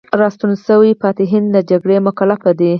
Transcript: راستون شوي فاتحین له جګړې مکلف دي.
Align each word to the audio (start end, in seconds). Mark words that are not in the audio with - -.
راستون 0.21 0.51
شوي 0.65 0.91
فاتحین 1.01 1.43
له 1.55 1.61
جګړې 1.69 1.97
مکلف 2.07 2.41
دي. 2.59 2.69